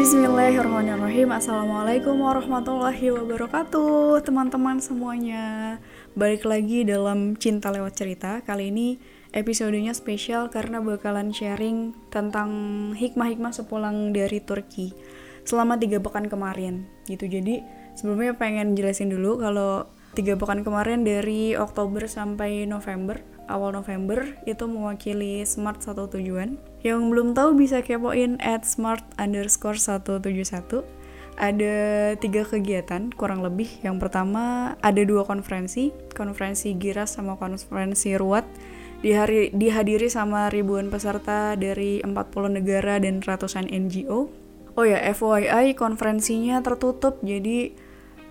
Bismillahirrahmanirrahim. 0.00 1.28
Assalamualaikum 1.28 2.24
warahmatullahi 2.24 3.12
wabarakatuh 3.12 4.24
Teman-teman 4.24 4.80
semuanya. 4.80 5.76
Balik 6.16 6.48
lagi 6.48 6.88
dalam 6.88 7.36
Cinta 7.36 7.68
Lewat 7.68 8.00
Cerita. 8.00 8.40
Kali 8.40 8.72
ini 8.72 8.96
episodenya 9.36 9.92
spesial 9.92 10.48
karena 10.48 10.80
bakalan 10.80 11.36
sharing 11.36 11.92
Tentang 12.08 12.48
hikmah-hikmah 12.96 13.52
sepulang 13.52 14.16
dari 14.16 14.40
Turki 14.40 14.96
Selama 15.44 15.76
tiga 15.76 16.00
pekan 16.00 16.32
kemarin. 16.32 16.88
Gitu 17.04 17.28
Jadi 17.28 17.60
sebelumnya 17.92 18.32
pengen 18.40 18.72
jelasin 18.72 19.12
dulu 19.12 19.36
Kalau 19.36 19.84
tiga 20.14 20.34
pekan 20.34 20.66
kemarin 20.66 21.06
dari 21.06 21.54
Oktober 21.54 22.06
sampai 22.10 22.66
November 22.66 23.22
awal 23.50 23.74
November 23.74 24.38
itu 24.46 24.64
mewakili 24.70 25.42
Smart 25.42 25.82
satu 25.82 26.06
tujuan. 26.06 26.56
Yang 26.86 27.00
belum 27.10 27.28
tahu 27.34 27.58
bisa 27.58 27.82
kepoin 27.82 28.38
at 28.38 28.62
smart 28.64 29.02
underscore 29.18 29.76
171. 29.76 30.86
Ada 31.36 31.74
tiga 32.22 32.46
kegiatan 32.46 33.10
kurang 33.12 33.42
lebih. 33.42 33.68
Yang 33.82 34.06
pertama 34.06 34.76
ada 34.80 35.02
dua 35.02 35.26
konferensi, 35.26 35.90
konferensi 36.14 36.72
Giras 36.78 37.18
sama 37.18 37.36
konferensi 37.36 38.14
Ruat. 38.14 38.46
Dihari, 39.00 39.48
dihadiri 39.56 40.12
sama 40.12 40.52
ribuan 40.52 40.92
peserta 40.92 41.56
dari 41.56 42.04
40 42.04 42.60
negara 42.60 43.00
dan 43.00 43.24
ratusan 43.24 43.72
NGO. 43.72 44.28
Oh 44.76 44.84
ya, 44.84 45.00
FYI 45.00 45.72
konferensinya 45.72 46.60
tertutup 46.60 47.16
jadi 47.24 47.72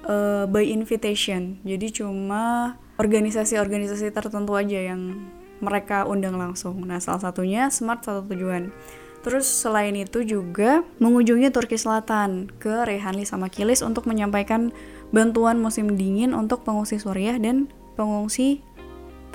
uh, 0.05 0.45
by 0.47 0.63
invitation. 0.63 1.59
Jadi 1.65 2.03
cuma 2.03 2.75
organisasi-organisasi 2.99 4.11
tertentu 4.11 4.53
aja 4.55 4.93
yang 4.93 5.31
mereka 5.59 6.07
undang 6.07 6.39
langsung. 6.39 6.79
Nah, 6.87 6.99
salah 7.03 7.31
satunya 7.31 7.67
Smart 7.71 8.03
Satu 8.03 8.27
Tujuan. 8.31 8.71
Terus 9.19 9.43
selain 9.43 9.91
itu 9.99 10.23
juga 10.23 10.87
mengunjungi 11.03 11.51
Turki 11.51 11.75
Selatan 11.75 12.47
ke 12.55 12.87
Rehanli 12.87 13.27
sama 13.27 13.51
Kilis 13.51 13.83
untuk 13.83 14.07
menyampaikan 14.07 14.71
bantuan 15.11 15.59
musim 15.59 15.99
dingin 15.99 16.31
untuk 16.31 16.63
pengungsi 16.63 17.03
Suriah 17.03 17.35
dan 17.35 17.67
pengungsi 17.99 18.63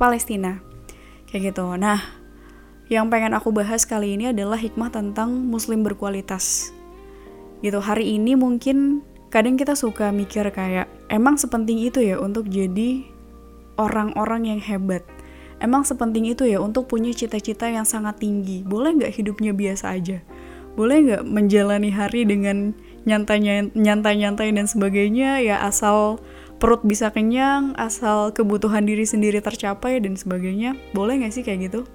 Palestina. 0.01 0.65
Kayak 1.29 1.53
gitu. 1.53 1.77
Nah, 1.77 2.01
yang 2.89 3.13
pengen 3.13 3.37
aku 3.37 3.53
bahas 3.53 3.85
kali 3.85 4.17
ini 4.17 4.33
adalah 4.33 4.57
hikmah 4.57 4.89
tentang 4.89 5.29
muslim 5.33 5.85
berkualitas. 5.85 6.73
Gitu, 7.61 7.77
hari 7.81 8.17
ini 8.17 8.37
mungkin 8.37 9.05
kadang 9.35 9.59
kita 9.59 9.75
suka 9.75 10.15
mikir 10.15 10.47
kayak 10.55 10.87
emang 11.11 11.35
sepenting 11.35 11.83
itu 11.83 11.99
ya 11.99 12.23
untuk 12.23 12.47
jadi 12.47 13.03
orang-orang 13.75 14.55
yang 14.55 14.61
hebat. 14.63 15.03
Emang 15.59 15.83
sepenting 15.83 16.31
itu 16.31 16.47
ya 16.47 16.63
untuk 16.63 16.87
punya 16.87 17.11
cita-cita 17.11 17.67
yang 17.67 17.83
sangat 17.83 18.23
tinggi. 18.23 18.63
Boleh 18.63 18.95
nggak 18.95 19.11
hidupnya 19.11 19.51
biasa 19.51 19.91
aja? 19.91 20.23
Boleh 20.79 21.03
nggak 21.03 21.23
menjalani 21.27 21.91
hari 21.91 22.23
dengan 22.23 22.79
nyantai-nyantai 23.11 24.55
dan 24.55 24.71
sebagainya 24.71 25.43
ya 25.43 25.67
asal 25.67 26.23
perut 26.63 26.87
bisa 26.87 27.11
kenyang, 27.11 27.75
asal 27.75 28.31
kebutuhan 28.31 28.87
diri 28.87 29.03
sendiri 29.03 29.43
tercapai 29.43 29.99
dan 29.99 30.15
sebagainya. 30.15 30.79
Boleh 30.95 31.19
nggak 31.19 31.35
sih 31.35 31.43
kayak 31.43 31.75
gitu? 31.75 31.91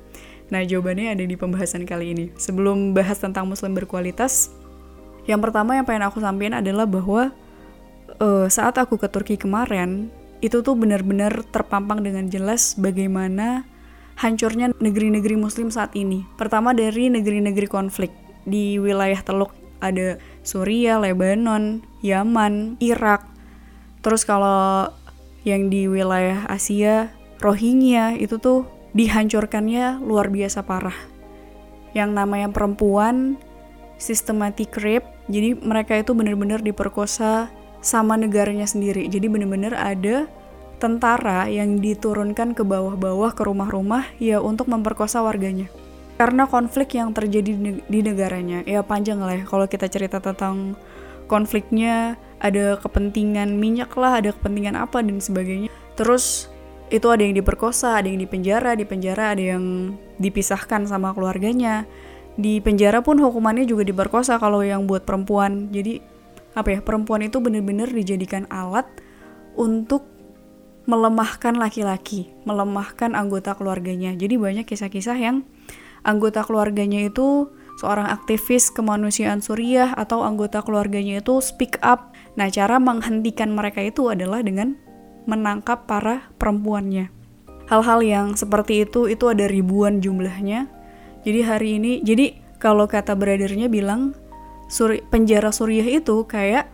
Nah 0.51 0.65
jawabannya 0.67 1.15
ada 1.15 1.23
di 1.23 1.39
pembahasan 1.39 1.87
kali 1.87 2.11
ini. 2.11 2.25
Sebelum 2.35 2.91
bahas 2.91 3.21
tentang 3.21 3.47
muslim 3.47 3.77
berkualitas, 3.77 4.51
yang 5.29 5.45
pertama 5.45 5.77
yang 5.77 5.85
pengen 5.85 6.09
aku 6.09 6.17
sampaikan 6.17 6.65
adalah 6.65 6.89
bahwa 6.89 7.29
uh, 8.17 8.49
saat 8.49 8.81
aku 8.81 8.97
ke 8.97 9.05
Turki 9.13 9.37
kemarin, 9.37 10.09
itu 10.41 10.65
tuh 10.65 10.73
benar-benar 10.73 11.45
terpampang 11.53 12.01
dengan 12.01 12.25
jelas 12.25 12.73
bagaimana 12.73 13.69
hancurnya 14.17 14.73
negeri-negeri 14.81 15.37
muslim 15.37 15.69
saat 15.69 15.93
ini. 15.93 16.25
Pertama 16.33 16.73
dari 16.73 17.13
negeri-negeri 17.13 17.69
konflik 17.69 18.09
di 18.49 18.81
wilayah 18.81 19.21
Teluk 19.21 19.53
ada 19.79 20.19
Suriah, 20.43 20.99
Lebanon, 20.99 21.85
Yaman, 22.03 22.81
Irak. 22.81 23.23
Terus 24.01 24.25
kalau 24.25 24.91
yang 25.45 25.71
di 25.71 25.87
wilayah 25.87 26.49
Asia, 26.49 27.13
Rohingya 27.39 28.19
itu 28.19 28.41
tuh 28.41 28.67
dihancurkannya 28.91 30.03
luar 30.03 30.27
biasa 30.33 30.67
parah. 30.67 30.95
Yang 31.95 32.09
namanya 32.11 32.49
perempuan 32.51 33.39
systematic 33.99 34.73
rape, 34.79 35.05
jadi 35.27 35.59
mereka 35.59 35.99
itu 35.99 36.15
benar-benar 36.15 36.63
diperkosa 36.63 37.51
sama 37.83 38.15
negaranya 38.15 38.65
sendiri. 38.65 39.05
Jadi 39.11 39.27
bener-bener 39.27 39.75
ada 39.75 40.25
tentara 40.79 41.51
yang 41.51 41.83
diturunkan 41.83 42.55
ke 42.55 42.63
bawah-bawah 42.63 43.35
ke 43.35 43.43
rumah-rumah 43.43 44.07
ya 44.17 44.39
untuk 44.39 44.71
memperkosa 44.71 45.19
warganya. 45.19 45.67
Karena 46.15 46.47
konflik 46.47 46.95
yang 46.99 47.15
terjadi 47.15 47.79
di 47.87 47.99
negaranya, 48.03 48.63
ya 48.67 48.83
panjang 48.83 49.23
lah 49.23 49.39
ya 49.39 49.43
kalau 49.47 49.67
kita 49.67 49.87
cerita 49.87 50.19
tentang 50.19 50.75
konfliknya, 51.31 52.19
ada 52.39 52.75
kepentingan 52.79 53.55
minyak 53.55 53.91
lah, 53.95 54.19
ada 54.19 54.35
kepentingan 54.35 54.75
apa 54.75 54.99
dan 54.99 55.19
sebagainya. 55.23 55.71
Terus 55.95 56.51
itu 56.89 57.07
ada 57.07 57.23
yang 57.23 57.37
diperkosa, 57.37 58.01
ada 58.01 58.11
yang 58.11 58.19
dipenjara, 58.19 58.75
di 58.75 58.83
penjara 58.83 59.31
ada 59.31 59.43
yang 59.55 59.95
dipisahkan 60.19 60.89
sama 60.89 61.15
keluarganya. 61.15 61.87
Di 62.39 62.63
penjara 62.63 63.03
pun 63.03 63.19
hukumannya 63.19 63.67
juga 63.67 63.83
diperkosa 63.83 64.39
kalau 64.39 64.63
yang 64.63 64.87
buat 64.87 65.03
perempuan. 65.03 65.67
Jadi 65.75 65.99
apa 66.55 66.71
ya 66.71 66.79
perempuan 66.79 67.27
itu 67.27 67.43
benar-benar 67.43 67.91
dijadikan 67.91 68.47
alat 68.47 68.87
untuk 69.59 70.07
melemahkan 70.87 71.59
laki-laki, 71.59 72.31
melemahkan 72.47 73.11
anggota 73.13 73.53
keluarganya. 73.59 74.15
Jadi 74.15 74.39
banyak 74.39 74.65
kisah-kisah 74.65 75.19
yang 75.19 75.43
anggota 76.07 76.41
keluarganya 76.47 77.11
itu 77.11 77.51
seorang 77.77 78.07
aktivis 78.07 78.71
kemanusiaan 78.71 79.43
Suriah 79.43 79.93
atau 79.93 80.23
anggota 80.23 80.63
keluarganya 80.63 81.19
itu 81.19 81.43
speak 81.43 81.75
up. 81.83 82.15
Nah, 82.39 82.47
cara 82.47 82.79
menghentikan 82.79 83.51
mereka 83.51 83.83
itu 83.83 84.07
adalah 84.07 84.39
dengan 84.39 84.79
menangkap 85.27 85.85
para 85.85 86.31
perempuannya. 86.39 87.11
Hal-hal 87.69 87.99
yang 88.01 88.27
seperti 88.33 88.87
itu 88.87 89.05
itu 89.05 89.29
ada 89.29 89.45
ribuan 89.45 90.01
jumlahnya. 90.01 90.78
Jadi 91.23 91.39
hari 91.43 91.69
ini, 91.81 91.99
jadi 91.99 92.35
kalau 92.59 92.87
kata 92.87 93.15
brothernya 93.15 93.67
bilang 93.71 94.15
Suri, 94.69 95.01
penjara 95.01 95.49
Suriah 95.49 95.87
itu 95.87 96.23
kayak 96.29 96.69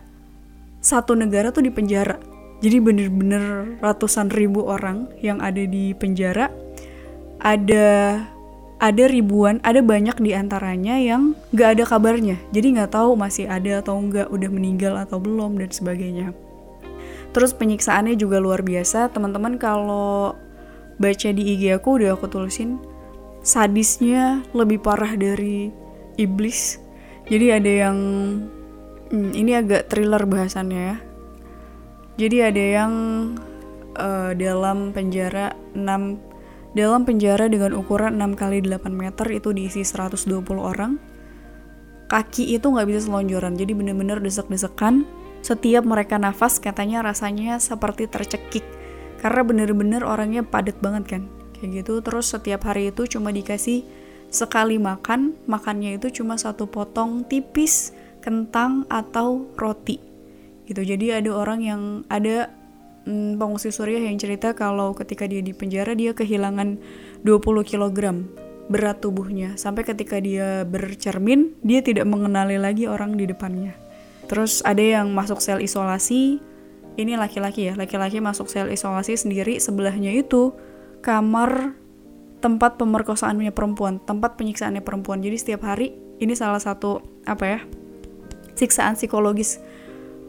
satu 0.84 1.16
negara 1.18 1.50
tuh 1.50 1.64
di 1.64 1.72
penjara. 1.72 2.20
Jadi 2.60 2.76
bener-bener 2.80 3.76
ratusan 3.80 4.32
ribu 4.32 4.64
orang 4.64 5.10
yang 5.20 5.40
ada 5.40 5.64
di 5.64 5.92
penjara. 5.96 6.52
Ada 7.40 8.20
ada 8.76 9.04
ribuan, 9.08 9.56
ada 9.64 9.80
banyak 9.80 10.20
di 10.20 10.36
antaranya 10.36 11.00
yang 11.00 11.32
gak 11.56 11.80
ada 11.80 11.84
kabarnya. 11.88 12.36
Jadi 12.52 12.76
nggak 12.76 12.92
tahu 12.92 13.16
masih 13.16 13.48
ada 13.48 13.80
atau 13.80 13.96
nggak, 13.96 14.28
udah 14.28 14.50
meninggal 14.52 15.00
atau 15.00 15.16
belum 15.16 15.56
dan 15.56 15.72
sebagainya. 15.72 16.36
Terus 17.32 17.56
penyiksaannya 17.56 18.16
juga 18.16 18.40
luar 18.40 18.60
biasa. 18.60 19.12
Teman-teman 19.12 19.56
kalau 19.56 20.36
baca 20.96 21.28
di 21.32 21.56
IG 21.56 21.76
aku 21.76 22.00
udah 22.00 22.16
aku 22.16 22.28
tulisin 22.28 22.80
sadisnya 23.46 24.42
lebih 24.50 24.82
parah 24.82 25.14
dari 25.14 25.70
iblis 26.18 26.82
jadi 27.26 27.58
ada 27.58 27.72
yang 27.90 27.98
hmm, 29.10 29.34
ini 29.34 29.58
agak 29.58 29.90
thriller 29.90 30.22
bahasannya 30.30 30.80
ya. 30.94 30.96
Jadi 32.16 32.36
ada 32.40 32.64
yang 32.64 32.92
uh, 33.98 34.30
dalam 34.32 34.94
penjara 34.94 35.52
6 35.74 36.78
dalam 36.78 37.02
penjara 37.02 37.50
dengan 37.50 37.74
ukuran 37.74 38.20
6 38.20 38.38
kali 38.38 38.62
8 38.62 38.88
meter 38.94 39.26
itu 39.34 39.50
diisi 39.50 39.82
120 39.82 40.38
orang. 40.54 41.02
Kaki 42.06 42.54
itu 42.54 42.70
nggak 42.70 42.86
bisa 42.86 43.10
selonjoran, 43.10 43.58
jadi 43.58 43.74
bener-bener 43.74 44.22
desek-desekan. 44.22 45.02
Setiap 45.42 45.82
mereka 45.82 46.22
nafas 46.22 46.62
katanya 46.62 47.02
rasanya 47.02 47.58
seperti 47.58 48.06
tercekik. 48.06 48.62
Karena 49.18 49.42
bener-bener 49.42 50.06
orangnya 50.06 50.46
padat 50.46 50.78
banget 50.78 51.04
kan. 51.10 51.22
Kayak 51.56 51.84
gitu, 51.84 51.94
terus 52.04 52.28
setiap 52.30 52.68
hari 52.68 52.92
itu 52.92 53.08
cuma 53.08 53.32
dikasih 53.32 53.82
sekali 54.28 54.76
makan, 54.76 55.32
makannya 55.48 55.96
itu 55.96 56.22
cuma 56.22 56.36
satu 56.36 56.68
potong 56.68 57.24
tipis 57.24 57.96
kentang 58.20 58.84
atau 58.90 59.48
roti. 59.54 60.02
Gitu. 60.66 60.82
Jadi 60.82 61.14
ada 61.14 61.30
orang 61.30 61.60
yang 61.62 61.82
ada 62.10 62.50
hmm, 63.06 63.38
pengungsi 63.38 63.70
Suriah 63.70 64.02
yang 64.02 64.18
cerita 64.18 64.52
kalau 64.52 64.92
ketika 64.98 65.24
dia 65.30 65.40
di 65.40 65.54
penjara 65.54 65.94
dia 65.94 66.12
kehilangan 66.12 66.76
20 67.22 67.70
kg 67.70 67.98
berat 68.66 68.98
tubuhnya 68.98 69.54
sampai 69.54 69.86
ketika 69.86 70.18
dia 70.18 70.66
bercermin 70.66 71.54
dia 71.62 71.86
tidak 71.86 72.02
mengenali 72.10 72.58
lagi 72.58 72.90
orang 72.90 73.14
di 73.14 73.30
depannya. 73.30 73.78
Terus 74.26 74.58
ada 74.66 74.82
yang 74.82 75.14
masuk 75.14 75.38
sel 75.38 75.62
isolasi, 75.62 76.42
ini 76.98 77.14
laki-laki 77.14 77.70
ya, 77.70 77.78
laki-laki 77.78 78.18
masuk 78.18 78.50
sel 78.50 78.66
isolasi 78.74 79.14
sendiri 79.14 79.62
sebelahnya 79.62 80.10
itu 80.10 80.50
kamar 81.00 81.76
tempat 82.40 82.76
pemerkosaannya 82.76 83.50
perempuan, 83.50 83.98
tempat 84.04 84.36
penyiksaannya 84.36 84.84
perempuan. 84.84 85.24
Jadi 85.24 85.36
setiap 85.40 85.66
hari 85.66 85.96
ini 86.20 86.32
salah 86.36 86.60
satu 86.60 87.02
apa 87.28 87.44
ya 87.44 87.60
siksaan 88.56 88.96
psikologis 88.96 89.60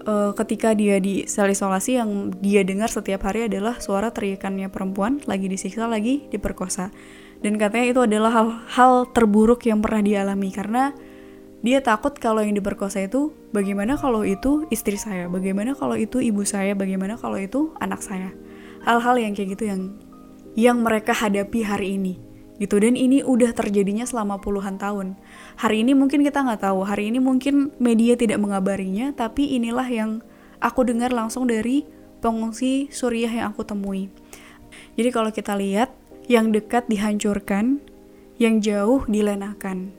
uh, 0.04 0.36
ketika 0.36 0.76
dia 0.76 1.00
di 1.00 1.24
sel 1.30 1.48
isolasi 1.48 2.00
yang 2.00 2.36
dia 2.44 2.68
dengar 2.68 2.92
setiap 2.92 3.24
hari 3.24 3.48
adalah 3.48 3.80
suara 3.80 4.12
teriakannya 4.12 4.68
perempuan 4.68 5.24
lagi 5.24 5.48
disiksa 5.48 5.88
lagi 5.88 6.28
diperkosa 6.28 6.92
dan 7.40 7.56
katanya 7.56 7.88
itu 7.88 8.02
adalah 8.04 8.32
hal-hal 8.34 9.08
terburuk 9.14 9.64
yang 9.64 9.80
pernah 9.80 10.02
dialami 10.02 10.50
karena 10.50 10.92
dia 11.62 11.82
takut 11.82 12.14
kalau 12.18 12.46
yang 12.46 12.54
diperkosa 12.54 13.10
itu 13.10 13.34
bagaimana 13.50 13.98
kalau 13.98 14.22
itu 14.22 14.70
istri 14.70 14.94
saya, 14.94 15.26
bagaimana 15.26 15.74
kalau 15.74 15.98
itu 15.98 16.22
ibu 16.22 16.46
saya, 16.46 16.78
bagaimana 16.78 17.18
kalau 17.18 17.38
itu 17.42 17.74
anak 17.82 18.06
saya. 18.06 18.30
Hal-hal 18.86 19.18
yang 19.18 19.34
kayak 19.34 19.58
gitu 19.58 19.64
yang 19.66 19.98
yang 20.58 20.82
mereka 20.82 21.14
hadapi 21.14 21.62
hari 21.62 22.02
ini. 22.02 22.18
Gitu 22.58 22.82
dan 22.82 22.98
ini 22.98 23.22
udah 23.22 23.54
terjadinya 23.54 24.10
selama 24.10 24.42
puluhan 24.42 24.82
tahun. 24.82 25.14
Hari 25.62 25.86
ini 25.86 25.94
mungkin 25.94 26.26
kita 26.26 26.42
nggak 26.42 26.66
tahu 26.66 26.82
hari 26.82 27.14
ini 27.14 27.22
mungkin 27.22 27.70
media 27.78 28.18
tidak 28.18 28.42
mengabarinya 28.42 29.14
tapi 29.14 29.54
inilah 29.54 29.86
yang 29.86 30.26
aku 30.58 30.82
dengar 30.82 31.14
langsung 31.14 31.46
dari 31.46 31.86
pengungsi 32.18 32.90
Suriah 32.90 33.30
yang 33.30 33.54
aku 33.54 33.62
temui. 33.62 34.10
Jadi 34.98 35.10
kalau 35.14 35.30
kita 35.30 35.54
lihat 35.54 35.94
yang 36.26 36.50
dekat 36.50 36.90
dihancurkan 36.90 37.78
yang 38.42 38.58
jauh 38.58 39.06
dilenakan. 39.06 39.94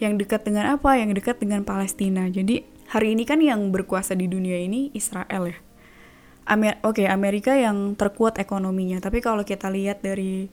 Yang 0.00 0.24
dekat 0.24 0.48
dengan 0.48 0.80
apa? 0.80 0.96
Yang 0.96 1.20
dekat 1.20 1.36
dengan 1.44 1.68
Palestina. 1.68 2.24
Jadi 2.32 2.64
hari 2.88 3.12
ini 3.12 3.28
kan 3.28 3.44
yang 3.44 3.68
berkuasa 3.68 4.16
di 4.16 4.24
dunia 4.24 4.56
ini 4.56 4.88
Israel 4.96 5.52
ya 5.52 5.67
Amer 6.48 6.80
Oke, 6.80 7.04
okay, 7.04 7.06
Amerika 7.12 7.52
yang 7.52 7.92
terkuat 7.92 8.40
ekonominya, 8.40 9.04
tapi 9.04 9.20
kalau 9.20 9.44
kita 9.44 9.68
lihat 9.68 10.00
dari 10.00 10.48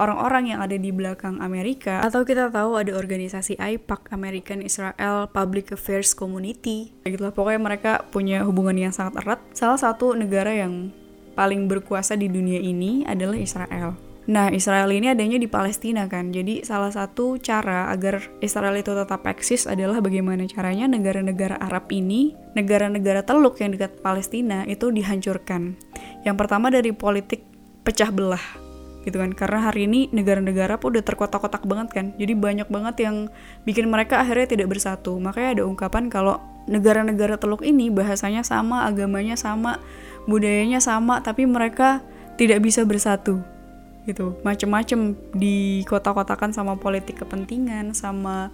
orang-orang 0.00 0.56
yang 0.56 0.60
ada 0.64 0.74
di 0.74 0.90
belakang 0.90 1.38
Amerika 1.38 2.02
atau 2.02 2.26
kita 2.26 2.50
tahu 2.50 2.80
ada 2.80 2.96
organisasi 2.96 3.60
AIPAC 3.60 4.10
American 4.10 4.64
Israel 4.64 5.30
Public 5.30 5.76
Affairs 5.76 6.16
Community 6.18 6.90
gitulah 7.06 7.30
pokoknya 7.30 7.60
mereka 7.62 7.92
punya 8.10 8.42
hubungan 8.42 8.74
yang 8.74 8.90
sangat 8.90 9.22
erat. 9.22 9.40
Salah 9.54 9.78
satu 9.78 10.18
negara 10.18 10.50
yang 10.50 10.90
paling 11.38 11.70
berkuasa 11.70 12.18
di 12.18 12.26
dunia 12.26 12.58
ini 12.58 13.06
adalah 13.06 13.38
Israel 13.38 14.13
Nah, 14.24 14.48
Israel 14.48 14.88
ini 14.88 15.12
adanya 15.12 15.36
di 15.36 15.44
Palestina 15.44 16.08
kan. 16.08 16.32
Jadi 16.32 16.64
salah 16.64 16.88
satu 16.88 17.36
cara 17.36 17.92
agar 17.92 18.24
Israel 18.40 18.72
itu 18.80 18.96
tetap 18.96 19.20
eksis 19.28 19.68
adalah 19.68 20.00
bagaimana 20.00 20.48
caranya 20.48 20.88
negara-negara 20.88 21.60
Arab 21.60 21.92
ini, 21.92 22.32
negara-negara 22.56 23.20
teluk 23.20 23.60
yang 23.60 23.76
dekat 23.76 24.00
Palestina 24.00 24.64
itu 24.64 24.88
dihancurkan. 24.88 25.76
Yang 26.24 26.36
pertama 26.40 26.72
dari 26.72 26.96
politik 26.96 27.44
pecah 27.84 28.08
belah 28.08 28.64
gitu 29.04 29.20
kan 29.20 29.36
karena 29.36 29.68
hari 29.68 29.84
ini 29.84 30.08
negara-negara 30.16 30.80
pun 30.80 30.96
udah 30.96 31.04
terkotak-kotak 31.04 31.68
banget 31.68 31.92
kan 31.92 32.06
jadi 32.16 32.32
banyak 32.32 32.68
banget 32.72 33.04
yang 33.04 33.16
bikin 33.68 33.92
mereka 33.92 34.24
akhirnya 34.24 34.48
tidak 34.56 34.72
bersatu 34.72 35.20
makanya 35.20 35.60
ada 35.60 35.62
ungkapan 35.68 36.08
kalau 36.08 36.40
negara-negara 36.64 37.36
teluk 37.36 37.60
ini 37.60 37.92
bahasanya 37.92 38.40
sama 38.40 38.88
agamanya 38.88 39.36
sama 39.36 39.76
budayanya 40.24 40.80
sama 40.80 41.20
tapi 41.20 41.44
mereka 41.44 42.00
tidak 42.40 42.64
bisa 42.64 42.88
bersatu 42.88 43.44
gitu. 44.04 44.36
Macem-macem 44.44 45.16
di 45.36 45.84
kota-kotakan 45.88 46.52
sama 46.52 46.76
politik 46.76 47.20
kepentingan 47.24 47.92
sama 47.96 48.52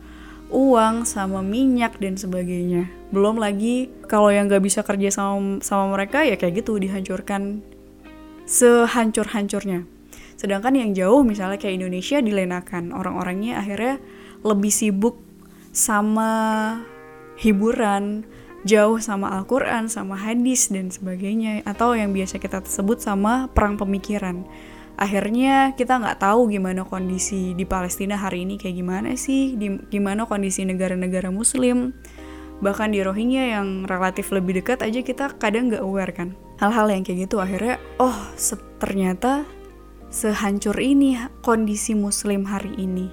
uang 0.51 1.07
sama 1.07 1.41
minyak 1.47 1.99
dan 2.03 2.19
sebagainya. 2.19 2.91
Belum 3.15 3.39
lagi 3.39 3.91
kalau 4.11 4.35
yang 4.35 4.51
nggak 4.51 4.63
bisa 4.67 4.83
kerja 4.83 5.11
sama 5.15 5.63
sama 5.63 5.95
mereka 5.95 6.27
ya 6.27 6.35
kayak 6.35 6.63
gitu 6.67 6.79
dihancurkan 6.79 7.63
sehancur-hancurnya. 8.51 9.87
Sedangkan 10.35 10.75
yang 10.75 10.91
jauh 10.97 11.23
misalnya 11.23 11.61
kayak 11.61 11.79
Indonesia 11.79 12.19
dilenakan, 12.19 12.91
orang-orangnya 12.91 13.63
akhirnya 13.63 14.03
lebih 14.43 14.73
sibuk 14.73 15.21
sama 15.71 16.33
hiburan, 17.39 18.27
jauh 18.65 18.99
sama 18.99 19.37
Al-Quran, 19.37 19.87
sama 19.93 20.17
hadis 20.17 20.73
dan 20.73 20.89
sebagainya, 20.89 21.63
atau 21.69 21.93
yang 21.93 22.17
biasa 22.17 22.41
kita 22.41 22.65
sebut 22.65 22.99
sama 23.05 23.53
perang 23.53 23.77
pemikiran. 23.77 24.49
Akhirnya 25.01 25.73
kita 25.81 25.97
nggak 25.97 26.21
tahu 26.21 26.53
gimana 26.53 26.85
kondisi 26.85 27.57
di 27.57 27.65
Palestina 27.65 28.21
hari 28.21 28.45
ini 28.45 28.61
kayak 28.61 28.77
gimana 28.77 29.17
sih, 29.17 29.57
di, 29.57 29.81
gimana 29.89 30.29
kondisi 30.29 30.61
negara-negara 30.69 31.33
Muslim, 31.33 31.97
bahkan 32.61 32.93
di 32.93 33.01
Rohingya 33.01 33.57
yang 33.57 33.89
relatif 33.89 34.29
lebih 34.29 34.61
dekat 34.61 34.85
aja 34.85 35.01
kita 35.01 35.41
kadang 35.41 35.73
nggak 35.73 35.81
aware 35.81 36.13
kan. 36.13 36.37
Hal-hal 36.61 36.93
yang 36.93 37.01
kayak 37.01 37.33
gitu 37.33 37.41
akhirnya, 37.41 37.81
oh 37.97 38.13
ternyata 38.77 39.49
sehancur 40.13 40.77
ini 40.77 41.17
kondisi 41.41 41.97
muslim 41.97 42.45
hari 42.45 42.77
ini. 42.77 43.09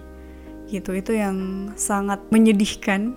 Gitu 0.68 0.92
itu 0.92 1.16
yang 1.16 1.72
sangat 1.80 2.20
menyedihkan. 2.36 3.16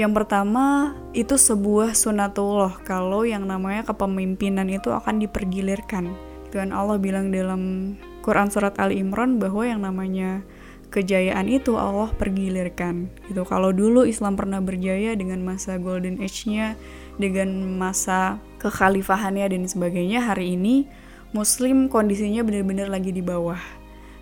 Yang 0.00 0.24
pertama 0.24 0.96
itu 1.12 1.36
sebuah 1.36 1.92
sunatullah 1.92 2.80
kalau 2.80 3.28
yang 3.28 3.44
namanya 3.44 3.84
kepemimpinan 3.84 4.72
itu 4.72 4.88
akan 4.88 5.20
dipergilirkan 5.20 6.29
dan 6.52 6.74
Allah 6.74 6.98
bilang 6.98 7.30
dalam 7.30 7.94
Quran 8.20 8.52
surat 8.52 8.76
Ali 8.76 9.00
Imran 9.00 9.40
bahwa 9.40 9.64
yang 9.64 9.80
namanya 9.82 10.44
kejayaan 10.90 11.46
itu 11.46 11.78
Allah 11.78 12.10
pergilirkan 12.18 13.08
gitu 13.30 13.46
kalau 13.46 13.70
dulu 13.70 14.02
Islam 14.02 14.34
pernah 14.34 14.58
berjaya 14.58 15.14
dengan 15.14 15.40
masa 15.40 15.78
golden 15.78 16.18
age-nya 16.18 16.74
dengan 17.16 17.78
masa 17.78 18.42
kekhalifahannya 18.58 19.46
dan 19.46 19.62
sebagainya 19.70 20.26
hari 20.26 20.58
ini 20.58 20.90
Muslim 21.30 21.86
kondisinya 21.86 22.42
benar-benar 22.42 22.90
lagi 22.90 23.14
di 23.14 23.22
bawah. 23.22 23.58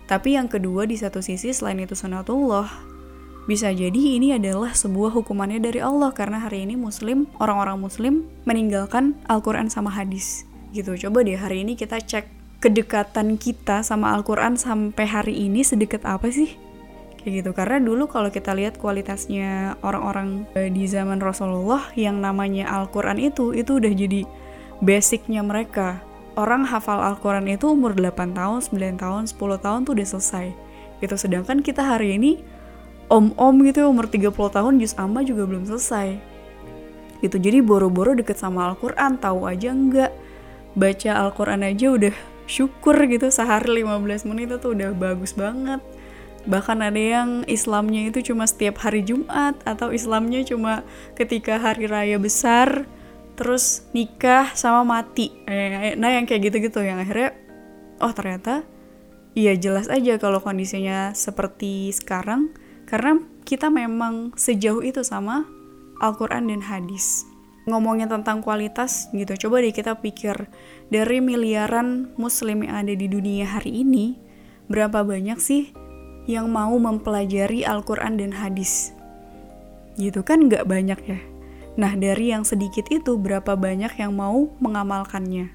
Tapi 0.05 0.37
yang 0.37 0.45
kedua 0.45 0.85
di 0.85 0.93
satu 0.93 1.25
sisi 1.25 1.49
selain 1.53 1.81
itu 1.81 1.97
sunatullah, 1.97 2.69
bisa 3.49 3.73
jadi 3.73 4.17
ini 4.17 4.37
adalah 4.37 4.77
sebuah 4.77 5.13
hukumannya 5.17 5.57
dari 5.57 5.81
Allah 5.81 6.13
karena 6.13 6.37
hari 6.37 6.69
ini 6.69 6.77
Muslim, 6.77 7.25
orang-orang 7.41 7.81
Muslim 7.81 8.13
meninggalkan 8.45 9.17
Al-Quran 9.25 9.73
sama 9.73 9.89
hadis. 9.89 10.48
Gitu, 10.69 10.93
coba 11.07 11.25
deh 11.25 11.33
hari 11.33 11.65
ini 11.65 11.73
kita 11.73 11.97
cek 11.97 12.29
kedekatan 12.61 13.41
kita 13.41 13.81
sama 13.81 14.13
Al-Quran 14.13 14.53
sampai 14.59 15.05
hari 15.09 15.33
ini 15.49 15.65
sedekat 15.65 16.05
apa 16.05 16.29
sih? 16.29 16.53
Kayak 17.19 17.43
gitu, 17.43 17.51
karena 17.57 17.77
dulu 17.83 18.07
kalau 18.07 18.29
kita 18.29 18.55
lihat 18.55 18.77
kualitasnya 18.79 19.75
orang-orang 19.83 20.47
eh, 20.55 20.71
di 20.71 20.87
zaman 20.87 21.19
Rasulullah 21.19 21.89
yang 21.97 22.21
namanya 22.21 22.69
Al-Quran 22.69 23.17
itu, 23.17 23.51
itu 23.51 23.81
udah 23.81 23.91
jadi 23.91 24.23
basicnya 24.79 25.43
mereka 25.43 25.99
orang 26.39 26.63
hafal 26.63 27.03
Al-Quran 27.03 27.51
itu 27.51 27.67
umur 27.67 27.97
8 27.97 28.31
tahun, 28.31 28.59
9 28.63 28.95
tahun, 28.95 29.21
10 29.27 29.35
tahun 29.59 29.79
tuh 29.83 29.93
udah 29.97 30.07
selesai. 30.07 30.47
Gitu. 31.03 31.15
Sedangkan 31.19 31.59
kita 31.59 31.83
hari 31.83 32.15
ini 32.15 32.39
om-om 33.11 33.65
gitu 33.67 33.89
umur 33.89 34.07
30 34.07 34.31
tahun 34.31 34.79
jus 34.79 34.95
amma 34.95 35.25
juga 35.25 35.43
belum 35.43 35.67
selesai. 35.67 36.15
Gitu. 37.19 37.35
Jadi 37.35 37.59
boro-boro 37.59 38.15
deket 38.15 38.39
sama 38.39 38.71
Al-Quran, 38.71 39.19
tahu 39.19 39.43
aja 39.43 39.75
enggak. 39.75 40.11
Baca 40.79 41.11
Al-Quran 41.27 41.67
aja 41.67 41.91
udah 41.91 42.15
syukur 42.47 42.95
gitu 43.11 43.27
sehari 43.27 43.83
15 43.83 44.23
menit 44.31 44.55
itu 44.55 44.71
udah 44.71 44.95
bagus 44.95 45.35
banget. 45.35 45.83
Bahkan 46.47 46.79
ada 46.79 46.95
yang 46.97 47.43
Islamnya 47.51 48.07
itu 48.07 48.31
cuma 48.31 48.47
setiap 48.47 48.79
hari 48.79 49.03
Jumat 49.03 49.59
atau 49.67 49.91
Islamnya 49.91 50.47
cuma 50.47 50.87
ketika 51.19 51.59
hari 51.59 51.91
raya 51.91 52.15
besar 52.15 52.87
terus 53.39 53.87
nikah 53.95 54.51
sama 54.51 54.83
mati 54.83 55.31
eh, 55.47 55.95
nah 55.95 56.11
yang 56.11 56.27
kayak 56.27 56.51
gitu-gitu 56.51 56.83
yang 56.83 56.99
akhirnya 56.99 57.31
oh 58.03 58.11
ternyata 58.11 58.67
iya 59.31 59.55
jelas 59.55 59.87
aja 59.87 60.19
kalau 60.19 60.43
kondisinya 60.43 61.15
seperti 61.15 61.95
sekarang 61.95 62.51
karena 62.83 63.23
kita 63.47 63.71
memang 63.71 64.35
sejauh 64.35 64.83
itu 64.83 65.07
sama 65.07 65.47
Al-Quran 66.03 66.51
dan 66.51 66.67
hadis 66.67 67.28
ngomongnya 67.69 68.09
tentang 68.09 68.41
kualitas 68.41 69.07
gitu 69.13 69.47
coba 69.47 69.61
deh 69.61 69.71
kita 69.71 69.97
pikir 70.01 70.49
dari 70.89 71.21
miliaran 71.21 72.11
muslim 72.17 72.65
yang 72.65 72.85
ada 72.85 72.93
di 72.97 73.05
dunia 73.05 73.45
hari 73.45 73.85
ini 73.85 74.17
berapa 74.67 75.05
banyak 75.05 75.37
sih 75.37 75.71
yang 76.25 76.49
mau 76.49 76.73
mempelajari 76.77 77.63
Al-Quran 77.63 78.17
dan 78.17 78.33
hadis 78.33 78.91
gitu 79.95 80.25
kan 80.25 80.49
nggak 80.49 80.65
banyak 80.65 80.99
ya 81.05 81.19
Nah, 81.79 81.95
dari 81.95 82.35
yang 82.35 82.43
sedikit 82.43 82.91
itu, 82.91 83.15
berapa 83.15 83.55
banyak 83.55 83.95
yang 84.03 84.11
mau 84.11 84.51
mengamalkannya? 84.59 85.47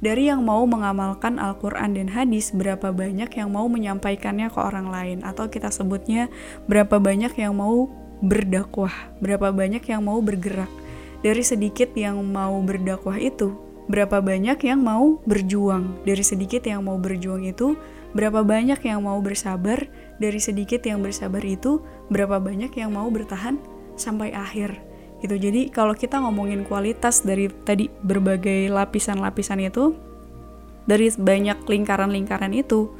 Dari 0.00 0.32
yang 0.32 0.40
mau 0.40 0.64
mengamalkan 0.64 1.36
Al-Quran 1.36 1.92
dan 1.92 2.08
hadis, 2.08 2.56
berapa 2.56 2.88
banyak 2.88 3.28
yang 3.36 3.52
mau 3.52 3.68
menyampaikannya 3.68 4.48
ke 4.48 4.56
orang 4.56 4.88
lain? 4.88 5.18
Atau 5.20 5.52
kita 5.52 5.68
sebutnya, 5.68 6.32
berapa 6.64 6.96
banyak 6.96 7.36
yang 7.36 7.52
mau 7.60 7.84
berdakwah? 8.24 9.12
Berapa 9.20 9.52
banyak 9.52 9.84
yang 9.84 10.08
mau 10.08 10.24
bergerak? 10.24 10.72
Dari 11.18 11.42
sedikit 11.42 11.90
yang 11.98 12.22
mau 12.22 12.58
berdakwah 12.62 13.18
itu, 13.18 13.54
berapa 13.90 14.22
banyak 14.22 14.62
yang 14.62 14.80
mau 14.82 15.18
berjuang? 15.26 16.02
Dari 16.06 16.22
sedikit 16.22 16.62
yang 16.62 16.86
mau 16.86 16.98
berjuang 16.98 17.42
itu, 17.46 17.74
berapa 18.14 18.46
banyak 18.46 18.78
yang 18.86 19.02
mau 19.02 19.18
bersabar? 19.18 19.90
Dari 20.22 20.38
sedikit 20.38 20.82
yang 20.86 21.02
bersabar 21.02 21.42
itu, 21.42 21.82
berapa 22.10 22.38
banyak 22.38 22.70
yang 22.78 22.94
mau 22.94 23.10
bertahan 23.10 23.58
sampai 23.98 24.30
akhir? 24.30 24.88
gitu 25.18 25.34
jadi 25.34 25.66
kalau 25.74 25.94
kita 25.98 26.22
ngomongin 26.22 26.62
kualitas 26.62 27.26
dari 27.26 27.50
tadi 27.50 27.90
berbagai 27.90 28.70
lapisan-lapisan 28.70 29.66
itu 29.66 29.98
dari 30.86 31.10
banyak 31.10 31.66
lingkaran-lingkaran 31.66 32.54
itu 32.54 32.94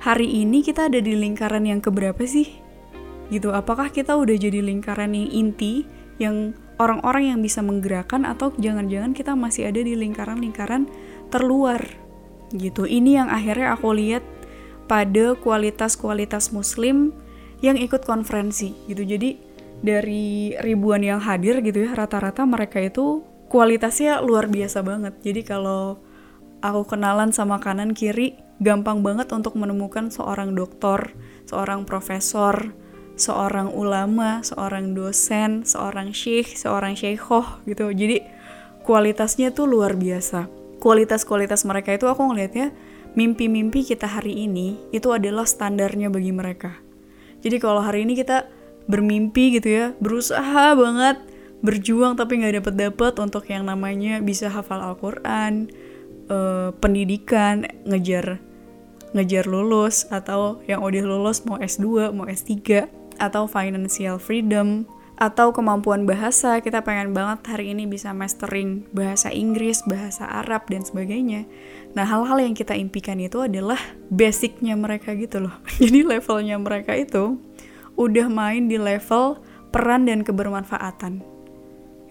hari 0.00 0.42
ini 0.42 0.64
kita 0.64 0.88
ada 0.88 0.98
di 0.98 1.12
lingkaran 1.12 1.68
yang 1.68 1.84
keberapa 1.84 2.24
sih 2.24 2.48
gitu 3.28 3.52
apakah 3.52 3.92
kita 3.92 4.16
udah 4.16 4.36
jadi 4.36 4.64
lingkaran 4.64 5.12
yang 5.12 5.28
inti 5.28 5.84
yang 6.16 6.56
orang-orang 6.82 7.34
yang 7.34 7.40
bisa 7.40 7.62
menggerakkan 7.62 8.26
atau 8.26 8.50
jangan-jangan 8.58 9.14
kita 9.14 9.38
masih 9.38 9.70
ada 9.70 9.78
di 9.78 9.94
lingkaran-lingkaran 9.94 10.90
terluar 11.30 11.78
gitu. 12.50 12.84
Ini 12.84 13.24
yang 13.24 13.28
akhirnya 13.30 13.78
aku 13.78 13.94
lihat 13.94 14.26
pada 14.90 15.38
kualitas-kualitas 15.38 16.50
muslim 16.50 17.14
yang 17.62 17.78
ikut 17.78 18.02
konferensi 18.02 18.74
gitu. 18.90 19.06
Jadi 19.06 19.38
dari 19.82 20.54
ribuan 20.58 21.06
yang 21.06 21.22
hadir 21.22 21.62
gitu 21.62 21.86
ya 21.86 21.94
rata-rata 21.94 22.42
mereka 22.42 22.82
itu 22.82 23.22
kualitasnya 23.46 24.18
luar 24.20 24.50
biasa 24.50 24.82
banget. 24.82 25.14
Jadi 25.22 25.46
kalau 25.46 26.02
aku 26.62 26.94
kenalan 26.94 27.30
sama 27.30 27.62
kanan 27.62 27.94
kiri 27.94 28.34
gampang 28.62 29.02
banget 29.02 29.30
untuk 29.34 29.58
menemukan 29.58 30.10
seorang 30.10 30.54
doktor 30.54 31.10
seorang 31.50 31.82
profesor 31.82 32.70
seorang 33.16 33.70
ulama 33.72 34.40
seorang 34.40 34.96
dosen 34.96 35.62
seorang 35.68 36.16
syekh 36.16 36.56
seorang 36.56 36.96
syekhoh 36.96 37.62
gitu. 37.68 37.92
Jadi 37.92 38.24
kualitasnya 38.82 39.54
tuh 39.54 39.68
luar 39.68 39.94
biasa. 39.94 40.48
Kualitas-kualitas 40.82 41.62
mereka 41.62 41.94
itu 41.94 42.10
aku 42.10 42.26
ngelihatnya 42.26 42.74
mimpi-mimpi 43.14 43.86
kita 43.86 44.08
hari 44.08 44.48
ini 44.48 44.80
itu 44.90 45.12
adalah 45.14 45.46
standarnya 45.46 46.10
bagi 46.10 46.32
mereka. 46.34 46.74
Jadi 47.42 47.56
kalau 47.62 47.82
hari 47.82 48.02
ini 48.08 48.18
kita 48.18 48.48
bermimpi 48.86 49.58
gitu 49.58 49.68
ya 49.70 49.86
berusaha 50.02 50.74
banget 50.74 51.22
berjuang 51.62 52.18
tapi 52.18 52.42
nggak 52.42 52.62
dapet 52.62 52.74
dapet 52.74 53.12
untuk 53.22 53.46
yang 53.46 53.62
namanya 53.62 54.18
bisa 54.18 54.50
hafal 54.50 54.82
Al-Quran 54.82 55.70
uh, 56.26 56.74
pendidikan 56.82 57.70
ngejar 57.86 58.42
ngejar 59.14 59.44
lulus 59.46 60.08
atau 60.10 60.58
yang 60.66 60.82
udah 60.82 61.04
lulus 61.06 61.46
mau 61.46 61.60
S2 61.62 62.10
mau 62.10 62.26
S3 62.26 62.90
atau 63.22 63.46
financial 63.46 64.18
freedom 64.18 64.82
atau 65.14 65.54
kemampuan 65.54 66.02
bahasa 66.02 66.58
kita 66.58 66.82
pengen 66.82 67.14
banget 67.14 67.46
hari 67.46 67.70
ini 67.70 67.86
bisa 67.86 68.10
mastering 68.10 68.82
bahasa 68.90 69.30
Inggris, 69.30 69.86
bahasa 69.86 70.26
Arab 70.26 70.66
dan 70.66 70.82
sebagainya. 70.82 71.46
Nah 71.94 72.02
hal-hal 72.02 72.42
yang 72.42 72.58
kita 72.58 72.74
impikan 72.74 73.22
itu 73.22 73.46
adalah 73.46 73.78
basicnya 74.10 74.74
mereka 74.74 75.14
gitu 75.14 75.46
loh. 75.46 75.54
Jadi 75.78 76.02
levelnya 76.02 76.58
mereka 76.58 76.98
itu 76.98 77.38
udah 77.94 78.26
main 78.26 78.66
di 78.66 78.82
level 78.82 79.38
peran 79.70 80.10
dan 80.10 80.26
kebermanfaatan. 80.26 81.22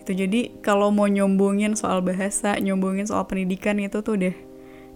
Itu 0.02 0.18
jadi 0.18 0.50
kalau 0.66 0.90
mau 0.90 1.06
nyombongin 1.06 1.78
soal 1.78 2.02
bahasa, 2.02 2.58
nyombongin 2.58 3.06
soal 3.06 3.30
pendidikan 3.30 3.78
itu 3.78 4.02
tuh 4.02 4.18
deh. 4.18 4.34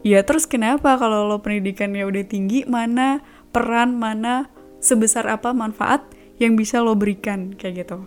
Ya 0.02 0.26
terus 0.26 0.50
kenapa 0.50 0.98
kalau 0.98 1.30
lo 1.30 1.46
pendidikannya 1.46 2.06
udah 2.06 2.26
tinggi, 2.26 2.66
mana 2.66 3.22
peran, 3.54 4.02
mana 4.02 4.50
sebesar 4.86 5.26
apa 5.26 5.50
manfaat 5.58 6.06
yang 6.38 6.54
bisa 6.54 6.78
lo 6.86 6.94
berikan 6.94 7.58
kayak 7.58 7.90
gitu. 7.90 8.06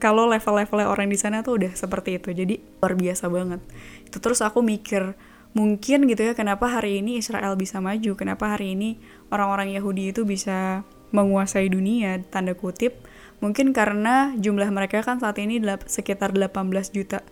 Kalau 0.00 0.28
level-levelnya 0.28 0.88
orang 0.88 1.08
di 1.08 1.16
sana 1.16 1.40
tuh 1.40 1.60
udah 1.60 1.72
seperti 1.72 2.20
itu, 2.20 2.32
jadi 2.32 2.60
luar 2.80 2.96
biasa 2.96 3.28
banget. 3.28 3.60
Itu 4.04 4.20
terus 4.20 4.40
aku 4.40 4.60
mikir, 4.60 5.16
mungkin 5.56 6.08
gitu 6.08 6.24
ya 6.24 6.32
kenapa 6.36 6.68
hari 6.68 7.00
ini 7.00 7.20
Israel 7.20 7.56
bisa 7.56 7.80
maju, 7.80 8.16
kenapa 8.16 8.56
hari 8.56 8.76
ini 8.76 9.00
orang-orang 9.28 9.76
Yahudi 9.76 10.12
itu 10.12 10.24
bisa 10.24 10.84
menguasai 11.10 11.66
dunia 11.70 12.22
tanda 12.30 12.54
kutip 12.54 13.02
mungkin 13.42 13.74
karena 13.74 14.34
jumlah 14.38 14.68
mereka 14.70 15.02
kan 15.02 15.18
saat 15.18 15.38
ini 15.42 15.58
sekitar 15.88 16.30
18 16.30 16.54
juta 16.94 17.24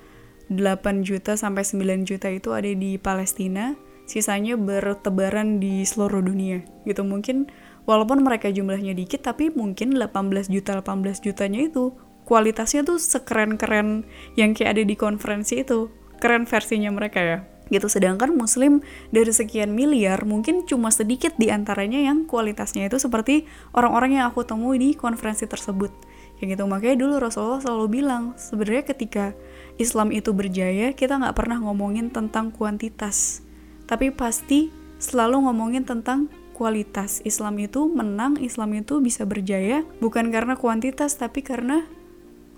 8 0.48 1.04
juta 1.04 1.36
sampai 1.36 1.62
9 1.62 2.08
juta 2.08 2.28
itu 2.32 2.50
ada 2.56 2.68
di 2.72 2.96
Palestina 2.98 3.76
sisanya 4.08 4.56
bertebaran 4.56 5.60
di 5.60 5.84
seluruh 5.84 6.24
dunia 6.24 6.64
gitu 6.88 7.04
mungkin 7.04 7.52
walaupun 7.88 8.20
mereka 8.20 8.52
jumlahnya 8.52 8.92
dikit 8.92 9.24
tapi 9.24 9.48
mungkin 9.48 9.96
18 9.96 10.52
juta 10.52 10.76
18 10.84 11.24
jutanya 11.24 11.64
itu 11.64 11.96
kualitasnya 12.28 12.84
tuh 12.84 13.00
sekeren-keren 13.00 14.04
yang 14.36 14.52
kayak 14.52 14.76
ada 14.76 14.82
di 14.84 14.92
konferensi 15.00 15.64
itu. 15.64 15.88
Keren 16.20 16.44
versinya 16.44 16.92
mereka 16.92 17.24
ya. 17.24 17.38
Gitu. 17.72 17.88
Sedangkan 17.88 18.36
muslim 18.36 18.84
dari 19.08 19.32
sekian 19.32 19.72
miliar 19.72 20.28
mungkin 20.28 20.68
cuma 20.68 20.92
sedikit 20.92 21.32
di 21.40 21.48
antaranya 21.48 22.04
yang 22.04 22.28
kualitasnya 22.28 22.92
itu 22.92 23.00
seperti 23.00 23.48
orang-orang 23.72 24.20
yang 24.20 24.28
aku 24.28 24.44
temui 24.44 24.76
di 24.76 24.92
konferensi 24.92 25.48
tersebut. 25.48 25.88
Kayak 26.36 26.60
gitu. 26.60 26.64
Makanya 26.68 26.96
dulu 27.00 27.14
Rasulullah 27.16 27.64
selalu 27.64 27.86
bilang 27.88 28.36
sebenarnya 28.36 28.84
ketika 28.92 29.32
Islam 29.80 30.12
itu 30.12 30.36
berjaya 30.36 30.92
kita 30.92 31.16
nggak 31.16 31.32
pernah 31.32 31.64
ngomongin 31.64 32.12
tentang 32.12 32.52
kuantitas. 32.52 33.40
Tapi 33.88 34.12
pasti 34.12 34.68
selalu 35.00 35.48
ngomongin 35.48 35.88
tentang 35.88 36.28
kualitas 36.58 37.22
Islam 37.22 37.62
itu 37.62 37.86
menang 37.86 38.34
Islam 38.42 38.74
itu 38.74 38.98
bisa 38.98 39.22
berjaya 39.22 39.86
bukan 40.02 40.34
karena 40.34 40.58
kuantitas 40.58 41.14
tapi 41.14 41.46
karena 41.46 41.86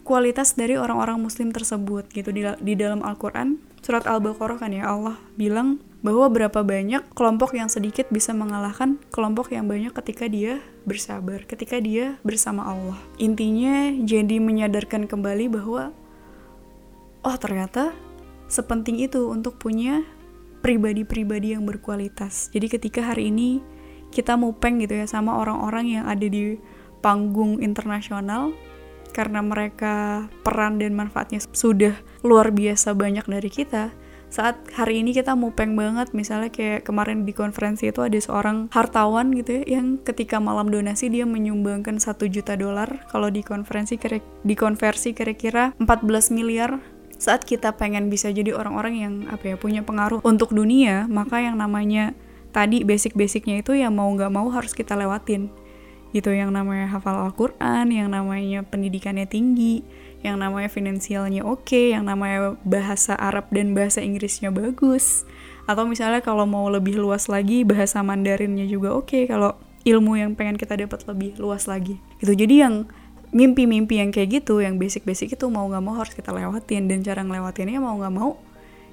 kualitas 0.08 0.56
dari 0.56 0.80
orang-orang 0.80 1.20
muslim 1.20 1.52
tersebut 1.52 2.08
gitu 2.08 2.32
di, 2.32 2.48
di 2.64 2.74
dalam 2.80 3.04
Al-Quran 3.04 3.60
surat 3.84 4.08
Al-Baqarah 4.08 4.56
kan 4.56 4.72
ya 4.72 4.88
Allah 4.88 5.20
bilang 5.36 5.84
bahwa 6.00 6.32
berapa 6.32 6.64
banyak 6.64 7.12
kelompok 7.12 7.52
yang 7.52 7.68
sedikit 7.68 8.08
bisa 8.08 8.32
mengalahkan 8.32 8.96
kelompok 9.12 9.52
yang 9.52 9.68
banyak 9.68 9.92
ketika 9.92 10.24
dia 10.32 10.64
bersabar, 10.88 11.44
ketika 11.44 11.76
dia 11.76 12.16
bersama 12.24 12.64
Allah. 12.64 12.96
Intinya 13.20 13.92
jadi 14.00 14.40
menyadarkan 14.40 15.04
kembali 15.04 15.52
bahwa 15.52 15.92
oh 17.20 17.36
ternyata 17.36 17.92
sepenting 18.48 19.04
itu 19.04 19.28
untuk 19.28 19.60
punya 19.60 20.00
pribadi-pribadi 20.64 21.52
yang 21.56 21.68
berkualitas. 21.68 22.48
Jadi 22.52 22.66
ketika 22.72 23.04
hari 23.04 23.28
ini 23.28 23.60
kita 24.10 24.34
mupeng 24.34 24.82
gitu 24.82 24.98
ya 24.98 25.06
sama 25.06 25.38
orang-orang 25.38 26.00
yang 26.00 26.04
ada 26.06 26.26
di 26.26 26.58
panggung 27.00 27.62
internasional 27.64 28.52
karena 29.10 29.42
mereka 29.42 30.26
peran 30.46 30.78
dan 30.78 30.94
manfaatnya 30.94 31.42
sudah 31.50 31.98
luar 32.22 32.54
biasa 32.54 32.94
banyak 32.94 33.26
dari 33.26 33.50
kita. 33.50 33.90
Saat 34.30 34.62
hari 34.78 35.02
ini 35.02 35.10
kita 35.10 35.34
mupeng 35.34 35.74
banget 35.74 36.14
misalnya 36.14 36.54
kayak 36.54 36.86
kemarin 36.86 37.26
di 37.26 37.34
konferensi 37.34 37.90
itu 37.90 37.98
ada 37.98 38.14
seorang 38.14 38.70
hartawan 38.70 39.34
gitu 39.34 39.58
ya 39.66 39.82
yang 39.82 39.98
ketika 39.98 40.38
malam 40.38 40.70
donasi 40.70 41.10
dia 41.10 41.26
menyumbangkan 41.26 41.98
satu 41.98 42.30
juta 42.30 42.54
dolar. 42.54 43.02
Kalau 43.10 43.26
di 43.26 43.42
konferensi 43.42 43.98
kira 43.98 44.22
dikonversi 44.46 45.18
kira-kira 45.18 45.74
14 45.82 46.30
miliar. 46.30 46.78
Saat 47.20 47.44
kita 47.44 47.74
pengen 47.76 48.08
bisa 48.08 48.30
jadi 48.30 48.54
orang-orang 48.54 48.94
yang 48.96 49.14
apa 49.28 49.52
ya 49.52 49.56
punya 49.58 49.84
pengaruh 49.84 50.24
untuk 50.24 50.56
dunia 50.56 51.04
maka 51.10 51.42
yang 51.42 51.58
namanya 51.58 52.16
tadi 52.50 52.82
basic-basicnya 52.82 53.62
itu 53.62 53.74
ya 53.74 53.88
mau 53.88 54.10
nggak 54.10 54.30
mau 54.30 54.50
harus 54.50 54.74
kita 54.74 54.94
lewatin. 54.94 55.50
Gitu 56.10 56.34
yang 56.34 56.50
namanya 56.50 56.90
hafal 56.90 57.30
Al-Quran, 57.30 57.94
yang 57.94 58.10
namanya 58.10 58.66
pendidikannya 58.66 59.30
tinggi, 59.30 59.86
yang 60.26 60.42
namanya 60.42 60.66
finansialnya 60.66 61.46
oke, 61.46 61.70
okay, 61.70 61.94
yang 61.94 62.10
namanya 62.10 62.58
bahasa 62.66 63.14
Arab 63.14 63.46
dan 63.54 63.78
bahasa 63.78 64.02
Inggrisnya 64.02 64.50
bagus, 64.50 65.22
atau 65.70 65.86
misalnya 65.86 66.18
kalau 66.18 66.50
mau 66.50 66.66
lebih 66.66 66.98
luas 66.98 67.30
lagi 67.30 67.62
bahasa 67.62 68.02
Mandarinnya 68.02 68.66
juga 68.66 68.90
oke, 68.90 69.06
okay, 69.06 69.22
kalau 69.30 69.54
ilmu 69.86 70.18
yang 70.18 70.34
pengen 70.34 70.58
kita 70.58 70.74
dapat 70.74 71.06
lebih 71.06 71.38
luas 71.38 71.70
lagi. 71.70 72.02
Gitu 72.18 72.34
jadi 72.34 72.66
yang 72.66 72.90
mimpi-mimpi 73.30 74.02
yang 74.02 74.10
kayak 74.10 74.42
gitu, 74.42 74.58
yang 74.58 74.82
basic-basic 74.82 75.38
itu 75.38 75.46
mau 75.46 75.62
nggak 75.70 75.84
mau 75.86 75.94
harus 75.94 76.10
kita 76.10 76.34
lewatin. 76.34 76.90
Dan 76.90 77.06
cara 77.06 77.22
ngelewatinnya 77.22 77.78
mau 77.78 77.94
nggak 77.94 78.14
mau 78.18 78.34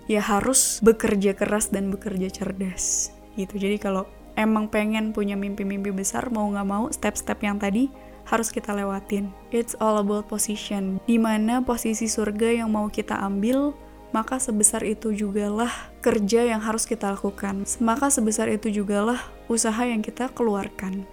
ya 0.08 0.24
harus 0.24 0.80
bekerja 0.80 1.36
keras 1.36 1.68
dan 1.70 1.92
bekerja 1.92 2.32
cerdas 2.32 3.17
gitu. 3.38 3.62
Jadi 3.62 3.78
kalau 3.78 4.10
emang 4.34 4.68
pengen 4.68 5.14
punya 5.14 5.38
mimpi-mimpi 5.38 5.94
besar 5.94 6.30
mau 6.34 6.50
nggak 6.50 6.68
mau 6.68 6.90
step-step 6.90 7.40
yang 7.46 7.62
tadi 7.62 7.90
harus 8.28 8.52
kita 8.52 8.76
lewatin. 8.76 9.32
It's 9.56 9.74
all 9.80 10.04
about 10.04 10.28
position. 10.28 11.00
Di 11.08 11.16
mana 11.16 11.64
posisi 11.64 12.12
surga 12.12 12.60
yang 12.62 12.70
mau 12.70 12.92
kita 12.92 13.16
ambil, 13.24 13.72
maka 14.12 14.40
sebesar 14.40 14.84
itu 14.84 15.16
jugalah 15.16 15.72
kerja 16.04 16.44
yang 16.44 16.60
harus 16.60 16.84
kita 16.84 17.16
lakukan. 17.16 17.64
Maka 17.80 18.12
sebesar 18.12 18.52
itu 18.52 18.68
jugalah 18.68 19.20
usaha 19.48 19.80
yang 19.88 20.04
kita 20.04 20.28
keluarkan. 20.36 21.08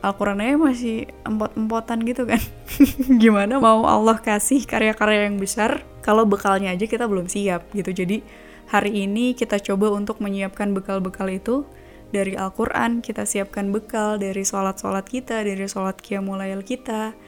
Al-Qurannya 0.00 0.56
masih 0.56 1.12
empot-empotan 1.28 2.00
gitu 2.08 2.24
kan. 2.24 2.40
Gimana 3.22 3.60
mau 3.60 3.84
Allah 3.84 4.16
kasih 4.16 4.64
karya-karya 4.64 5.28
yang 5.28 5.36
besar 5.36 5.84
kalau 6.00 6.24
bekalnya 6.24 6.72
aja 6.72 6.88
kita 6.88 7.04
belum 7.04 7.28
siap 7.28 7.68
gitu. 7.76 7.92
Jadi 7.92 8.24
hari 8.70 9.02
ini 9.02 9.34
kita 9.34 9.58
coba 9.58 9.90
untuk 9.90 10.22
menyiapkan 10.22 10.70
bekal-bekal 10.70 11.26
itu 11.26 11.66
dari 12.14 12.38
Al-Quran, 12.38 13.02
kita 13.02 13.26
siapkan 13.26 13.74
bekal 13.74 14.22
dari 14.22 14.46
sholat-sholat 14.46 15.06
kita, 15.10 15.42
dari 15.42 15.66
sholat 15.66 15.98
qiyamulail 15.98 16.62
kita, 16.62 17.18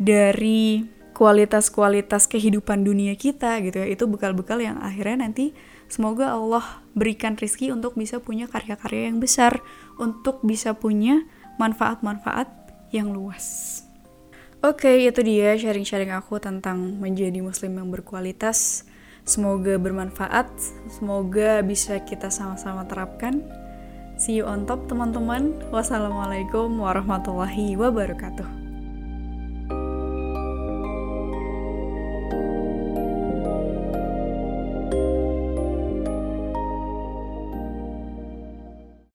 dari 0.00 0.88
kualitas-kualitas 1.12 2.28
kehidupan 2.28 2.84
dunia 2.84 3.16
kita 3.16 3.60
gitu 3.64 3.80
ya, 3.80 3.88
itu 3.88 4.04
bekal-bekal 4.08 4.60
yang 4.60 4.76
akhirnya 4.80 5.28
nanti 5.28 5.56
semoga 5.88 6.32
Allah 6.32 6.84
berikan 6.92 7.36
rizki 7.36 7.72
untuk 7.72 7.96
bisa 7.96 8.20
punya 8.20 8.48
karya-karya 8.48 9.12
yang 9.12 9.20
besar, 9.20 9.60
untuk 10.00 10.44
bisa 10.44 10.76
punya 10.76 11.24
manfaat-manfaat 11.56 12.48
yang 12.92 13.12
luas. 13.12 13.80
Oke, 14.64 14.88
okay, 14.88 15.08
itu 15.08 15.20
dia 15.20 15.56
sharing-sharing 15.56 16.12
aku 16.12 16.40
tentang 16.40 17.00
menjadi 17.00 17.40
muslim 17.44 17.76
yang 17.76 17.88
berkualitas. 17.92 18.88
Semoga 19.26 19.74
bermanfaat, 19.74 20.46
semoga 20.86 21.58
bisa 21.66 21.98
kita 21.98 22.30
sama-sama 22.30 22.86
terapkan. 22.86 23.42
See 24.16 24.38
you 24.38 24.46
on 24.46 24.64
top 24.64 24.86
teman-teman. 24.86 25.66
Wassalamualaikum 25.74 26.70
warahmatullahi 26.78 27.74
wabarakatuh. 27.74 28.65